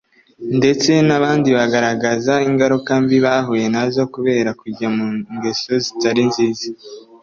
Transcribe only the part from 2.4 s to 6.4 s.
ingaruka mbi bahuye nazo kubera kujya mungeso zitari